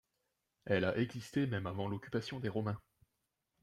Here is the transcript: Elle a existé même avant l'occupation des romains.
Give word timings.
Elle 0.65 0.85
a 0.85 0.97
existé 0.97 1.45
même 1.45 1.67
avant 1.67 1.87
l'occupation 1.87 2.39
des 2.39 2.49
romains. 2.49 2.81